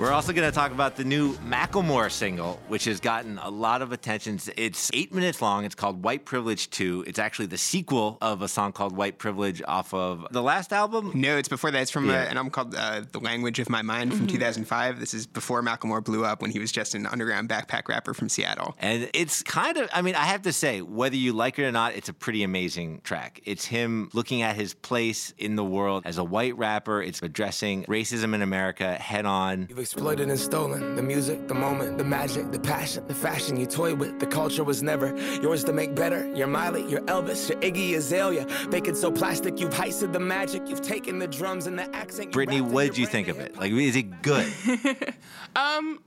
[0.00, 3.82] We're also going to talk about the new Macklemore single, which has gotten a lot
[3.82, 4.40] of attention.
[4.56, 5.66] It's eight minutes long.
[5.66, 7.04] It's called White Privilege 2.
[7.06, 11.12] It's actually the sequel of a song called White Privilege off of the last album.
[11.14, 11.82] No, it's before that.
[11.82, 12.22] It's from Yeah.
[12.22, 14.98] uh, an album called uh, "The Language of My Mind" from 2005.
[15.00, 18.30] This is before Macklemore blew up when he was just an underground backpack rapper from
[18.30, 18.74] Seattle.
[18.78, 21.72] And it's kind of, I mean, I have to say, whether you like it or
[21.72, 23.42] not, it's a pretty amazing track.
[23.44, 27.02] It's him looking at his place in the world as a white rapper.
[27.02, 29.66] It's addressing racism in America head on.
[29.68, 30.94] You've explained exploited and stolen.
[30.94, 34.20] The music, the moment, the magic, the passion, the fashion you toy with.
[34.20, 36.32] The culture was never yours to make better.
[36.32, 38.46] Your Miley, your Elvis, your Iggy Azalea.
[38.70, 40.62] Bacon so plastic, you've heisted the magic.
[40.68, 42.30] You've taken the drums and the accent.
[42.30, 43.56] Brittany, what did you think of it?
[43.56, 44.46] Like, is it good?
[45.56, 45.98] Um,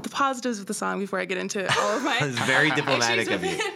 [0.00, 2.18] the positives of the song before I get into all of my.
[2.22, 3.72] It's very diplomatic of with you.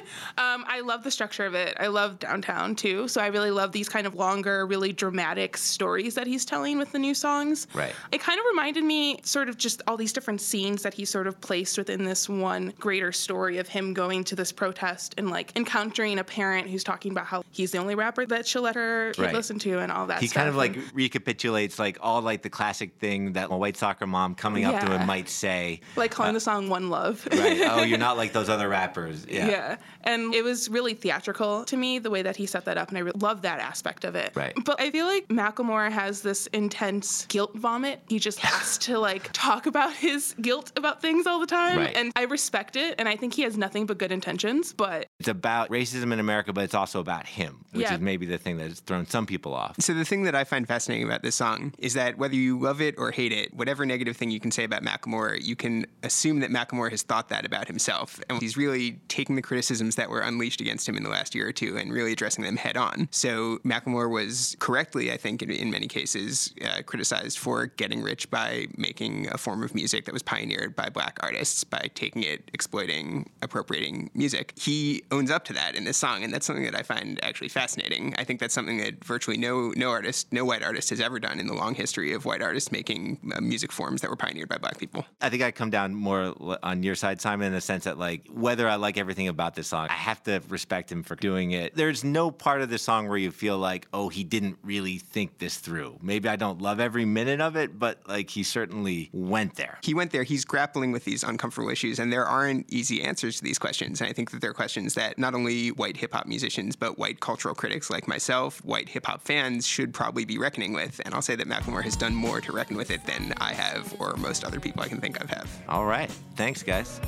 [0.54, 1.76] Um, I love the structure of it.
[1.80, 3.08] I love downtown too.
[3.08, 6.92] So I really love these kind of longer, really dramatic stories that he's telling with
[6.92, 7.66] the new songs.
[7.74, 7.92] Right.
[8.12, 11.26] It kind of reminded me sort of just all these different scenes that he sort
[11.26, 15.52] of placed within this one greater story of him going to this protest and like
[15.56, 19.12] encountering a parent who's talking about how he's the only rapper that she'll let her
[19.18, 19.34] Right.
[19.34, 20.36] listen to and all that he stuff.
[20.36, 24.06] kind of like And- recapitulates like all like the classic thing that a white soccer
[24.06, 24.98] mom coming up to Yeah.
[25.00, 25.80] him might say.
[25.96, 27.26] like calling the song One Love.
[27.32, 27.60] Right.
[27.68, 29.26] Oh, you're not like those other rappers.
[29.28, 29.48] Yeah.
[29.48, 29.76] Yeah.
[30.02, 32.88] And it was really theatrical to me, the way that he set that up.
[32.88, 34.32] And I re- love that aspect of it.
[34.34, 34.52] Right.
[34.64, 38.02] But I feel like Macklemore has this intense guilt vomit.
[38.08, 41.78] He just has to like talk about his guilt about things all the time.
[41.78, 41.96] Right.
[41.96, 42.94] And I respect it.
[42.98, 44.72] And I think he has nothing but good intentions.
[44.72, 47.94] But It's about racism in America, but it's also about him, which Yeah.
[47.94, 49.76] is maybe the thing that has thrown some people off.
[49.80, 52.80] So the thing that I find fascinating about this song is that whether you love
[52.80, 56.40] it or hate it, whatever negative thing you can say about Macklemore, you can assume
[56.40, 60.22] that Macklemore has thought that about himself, and he's really taking the criticisms that were
[60.34, 63.08] unleashed against him in the last year or two and really addressing them head on.
[63.10, 68.30] So Macklemore was correctly, I think, in, in many cases, uh, criticized for getting rich
[68.30, 72.50] by making a form of music that was pioneered by black artists by taking it,
[72.52, 74.54] exploiting, appropriating music.
[74.56, 77.48] He owns up to that in this song, and that's something that I find actually
[77.48, 78.14] fascinating.
[78.18, 81.38] I think that's something that virtually no no artist, no white artist has ever done
[81.38, 84.58] in the long history of white artists making uh, music forms that were pioneered by
[84.58, 85.04] black people.
[85.20, 88.26] I think I come down more on your side, Simon, in the sense that like
[88.32, 91.74] whether I like everything about this song, I have to respect him for doing it.
[91.74, 95.38] There's no part of the song where you feel like, oh, he didn't really think
[95.38, 95.98] this through.
[96.02, 99.78] Maybe I don't love every minute of it, but like he certainly went there.
[99.82, 100.22] He went there.
[100.22, 104.00] He's grappling with these uncomfortable issues, and there aren't easy answers to these questions.
[104.00, 107.20] And I think that they're questions that not only white hip hop musicians, but white
[107.20, 111.00] cultural critics like myself, white hip hop fans, should probably be reckoning with.
[111.04, 113.94] And I'll say that Macklemore has done more to reckon with it than I have,
[113.98, 115.50] or most other people I can think of have.
[115.68, 116.10] All right.
[116.36, 117.00] Thanks, guys.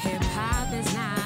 [0.00, 1.25] Hip hop is not a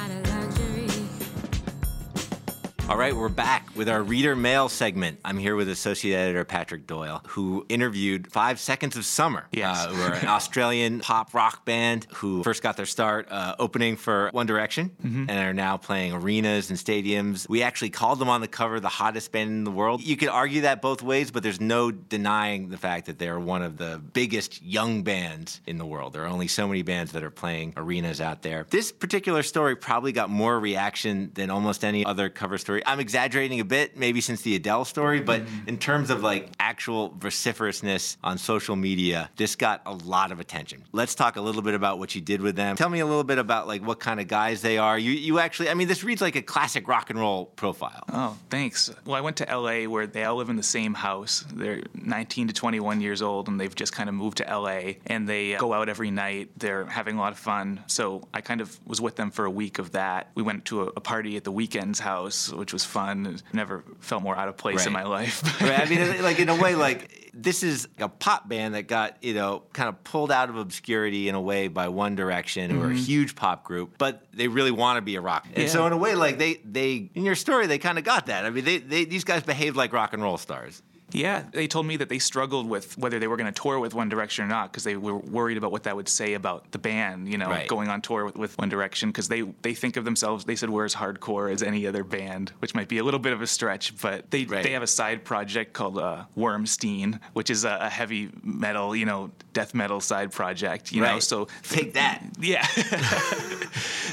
[2.91, 5.21] All right, we're back with our reader mail segment.
[5.23, 9.85] I'm here with Associate Editor Patrick Doyle, who interviewed Five Seconds of Summer, Yes.
[9.85, 13.95] uh, who are an Australian pop rock band who first got their start uh, opening
[13.95, 15.29] for One Direction Mm-hmm.
[15.29, 17.47] and are now playing arenas and stadiums.
[17.47, 20.01] We actually called them on the cover the hottest band in the world.
[20.01, 23.61] You could argue that both ways, but there's no denying the fact that they're one
[23.61, 26.11] of the biggest young bands in the world.
[26.11, 28.67] There are only so many bands that are playing arenas out there.
[28.69, 32.80] This particular story probably got more reaction than almost any other cover story.
[32.85, 35.69] I'm exaggerating a bit, maybe since the Adele story, but mm-hmm.
[35.69, 40.83] in terms of like actual vociferousness on social media, this got a lot of attention.
[40.91, 42.75] Let's talk a little bit about what you did with them.
[42.75, 44.97] Tell me a little bit about like what kind of guys they are.
[44.97, 48.03] You you actually, I mean, this reads like a classic rock and roll profile.
[48.09, 48.91] Oh, thanks.
[49.05, 51.45] Well, I went to LA where they all live in the same house.
[51.53, 55.27] They're 19 to 21 years old and they've just kind of moved to LA and
[55.27, 56.49] they go out every night.
[56.57, 57.83] They're having a lot of fun.
[57.87, 60.29] So I kind of was with them for a week of that.
[60.35, 63.39] We went to a, a party at the Weeknd's house, which was fun.
[63.51, 65.41] Never felt more out of place in my life.
[65.61, 65.79] right?
[65.81, 69.33] I mean, like in a way, like this is a pop band that got you
[69.33, 72.91] know kind of pulled out of obscurity in a way by One Direction, who are
[72.91, 73.05] a Mhm.
[73.05, 75.43] huge pop group, but they really want to be a rock.
[75.45, 75.57] Band.
[75.57, 78.27] And so in a way, like they they in your story, they kind of got
[78.27, 78.45] that.
[78.45, 80.81] I mean, they, they these guys behaved like rock and roll stars.
[81.13, 83.93] Yeah, they told me that they struggled with whether they were going to tour with
[83.93, 86.77] One Direction or not because they were worried about what that would say about the
[86.79, 87.67] band, you know, Right.
[87.67, 90.45] going on tour with, with One Direction because they they think of themselves.
[90.45, 93.33] They said we're as hardcore as any other band, which might be a little bit
[93.33, 97.65] of a stretch, but they they have a side project called uh, Wormstein, which is
[97.65, 101.19] a, a heavy metal, you know, death metal side project, you know.
[101.19, 102.23] So take that.
[102.39, 102.65] Yeah.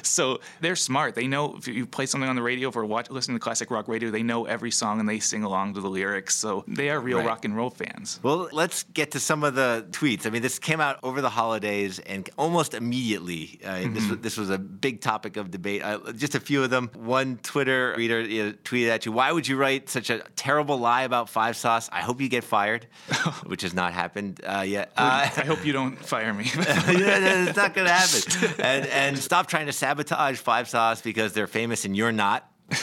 [0.02, 1.14] so they're smart.
[1.14, 3.88] They know if you play something on the radio or watch listen to classic rock
[3.88, 6.34] radio, they know every song and they sing along to the lyrics.
[6.36, 7.26] So they are real Right.
[7.26, 8.20] rock and roll fans.
[8.22, 10.26] Well, let's get to some of the tweets.
[10.26, 13.58] I mean, this came out over the holidays and almost immediately.
[13.64, 14.10] Uh, this, Mhm.
[14.10, 15.82] was, this was a big topic of debate.
[15.82, 16.90] Uh, just a few of them.
[16.94, 20.78] One Twitter reader you know, tweeted at you, Why would you write such a terrible
[20.78, 21.88] lie about Five Sauce?
[21.92, 22.86] I hope you get fired,
[23.46, 24.92] which has not happened uh, yet.
[24.96, 26.44] Uh, I hope you don't fire me.
[26.56, 28.54] yeah, it's not going to happen.
[28.68, 32.48] And, and stop trying to sabotage Five Sauce because they're famous and you're not.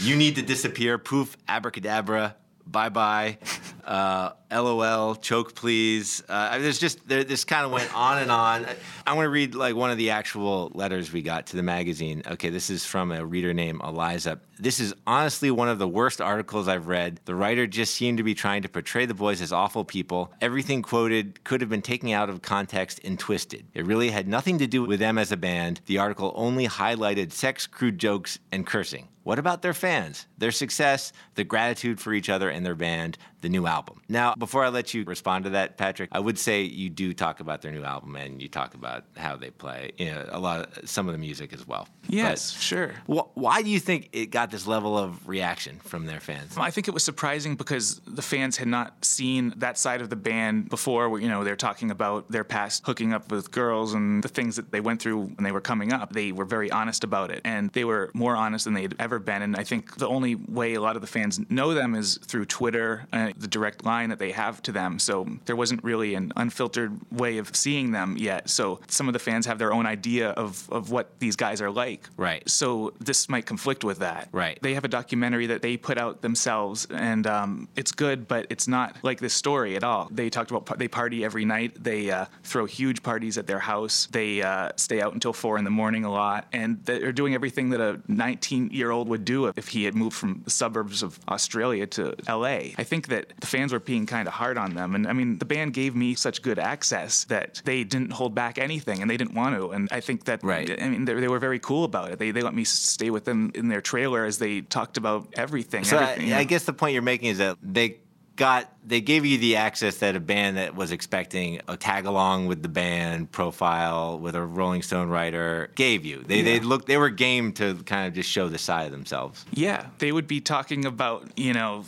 [0.00, 0.98] You need to disappear.
[0.98, 2.34] Poof, abracadabra.
[2.66, 3.38] Bye bye.
[3.84, 6.22] Uh, LOL, choke please.
[6.28, 8.66] Uh, there's just there, this kind of went on and on.
[9.06, 12.22] I want to read like one of the actual letters we got to the magazine.
[12.26, 14.40] Okay, this is from a reader named Eliza.
[14.58, 17.20] This is honestly one of the worst articles I've read.
[17.24, 20.32] The writer just seemed to be trying to portray the boys as awful people.
[20.40, 23.66] Everything quoted could have been taken out of context and twisted.
[23.74, 25.80] It really had nothing to do with them as a band.
[25.86, 29.08] The article only highlighted sex, crude jokes, and cursing.
[29.24, 33.48] What about their fans, their success, the gratitude for each other and their band, the
[33.48, 34.02] new album?
[34.08, 37.40] Now, before I let you respond to that, Patrick, I would say you do talk
[37.40, 40.60] about their new album and you talk about how they play, you know, a lot
[40.60, 41.88] of some of the music as well.
[42.08, 42.90] Yes, but sure.
[43.06, 46.56] Wh- why do you think it got this level of reaction from their fans?
[46.58, 50.16] I think it was surprising because the fans had not seen that side of the
[50.16, 51.08] band before.
[51.08, 54.56] Where, you know, they're talking about their past hooking up with girls and the things
[54.56, 56.12] that they went through when they were coming up.
[56.12, 59.42] They were very honest about it, and they were more honest than they'd ever been.
[59.42, 62.44] And I think the only way a lot of the fans know them is through
[62.46, 64.98] Twitter, uh, the direct line that they have to them.
[64.98, 68.48] So there wasn't really an unfiltered way of seeing them yet.
[68.50, 71.70] So some of the fans have their own idea of, of what these guys are
[71.70, 72.08] like.
[72.16, 72.48] Right.
[72.48, 74.28] So this might conflict with that.
[74.32, 74.58] Right.
[74.62, 78.68] They have a documentary that they put out themselves, and um, it's good, but it's
[78.68, 80.08] not like this story at all.
[80.10, 81.82] They talked about they party every night.
[81.82, 84.08] They uh, throw huge parties at their house.
[84.10, 87.70] They uh, stay out until four in the morning a lot, and they're doing everything
[87.70, 91.18] that a 19 year old would do if he had moved from the suburbs of
[91.28, 92.72] Australia to LA.
[92.78, 95.38] I think that the fans were being kind of hard on them, and I mean
[95.38, 99.16] the band gave me such good access that they didn't hold back anything, and they
[99.16, 99.70] didn't want to.
[99.70, 100.68] And I think that right.
[100.82, 102.18] I mean they, they were very cool about it.
[102.18, 105.84] They they let me stay with them in their trailer as they talked about everything.
[105.84, 107.98] So everything, I, I guess the point you're making is that they
[108.36, 112.46] got they gave you the access that a band that was expecting a tag along
[112.46, 116.24] with the band profile with a Rolling Stone writer gave you.
[116.26, 116.44] They yeah.
[116.44, 119.44] they look they were game to kind of just show the side of themselves.
[119.52, 121.84] Yeah, they would be talking about you know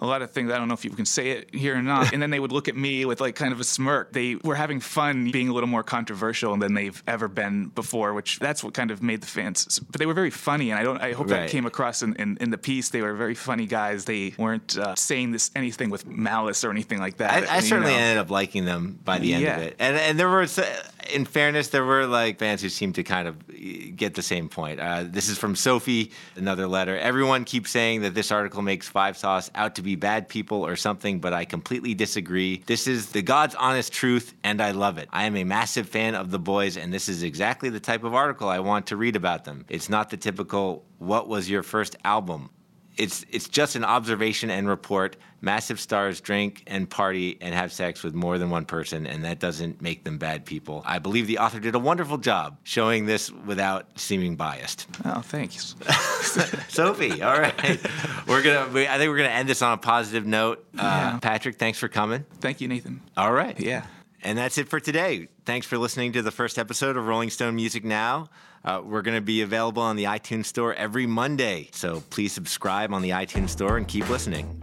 [0.00, 0.52] a lot of things.
[0.52, 2.12] I don't know if you can say it here or not.
[2.12, 4.12] and then they would look at me with like kind of a smirk.
[4.12, 8.38] They were having fun being a little more controversial than they've ever been before, which
[8.38, 9.78] that's what kind of made the fans.
[9.78, 11.00] But they were very funny, and I don't.
[11.00, 11.40] I hope right.
[11.40, 12.90] that came across in, in, in, the piece.
[12.90, 14.04] They were very funny guys.
[14.04, 17.48] They weren't uh, saying this anything with malice or anything like that.
[17.48, 17.98] I, I certainly know.
[17.98, 19.56] ended up liking them by the end yeah.
[19.56, 20.46] of it, and and there were.
[21.10, 24.78] In fairness, there were like fans who seemed to kind of get the same point.
[24.78, 26.96] Uh, this is from Sophie, another letter.
[26.96, 30.66] Everyone keeps saying that this article makes Five Sauce out to be be bad people
[30.66, 32.62] or something, but I completely disagree.
[32.66, 35.08] This is the God's honest truth, and I love it.
[35.10, 38.14] I am a massive fan of the boys, and this is exactly the type of
[38.14, 39.64] article I want to read about them.
[39.70, 42.50] It's not the typical, what was your first album?
[42.98, 45.16] It's it's just an observation and report.
[45.40, 49.38] Massive stars drink and party and have sex with more than one person, and that
[49.38, 50.82] doesn't make them bad people.
[50.84, 54.88] I believe the author did a wonderful job showing this without seeming biased.
[55.04, 55.76] Oh, thanks,
[56.68, 57.22] Sophie.
[57.22, 57.54] All right,
[58.26, 58.68] we're gonna.
[58.72, 60.66] We, I think we're gonna end this on a positive note.
[60.76, 61.18] Uh, yeah.
[61.20, 62.24] Patrick, thanks for coming.
[62.40, 63.00] Thank you, Nathan.
[63.16, 63.58] All right.
[63.60, 63.86] Yeah.
[64.22, 65.28] And that's it for today.
[65.48, 68.28] Thanks for listening to the first episode of Rolling Stone Music Now.
[68.62, 71.70] Uh, we're going to be available on the iTunes Store every Monday.
[71.72, 74.62] So please subscribe on the iTunes Store and keep listening.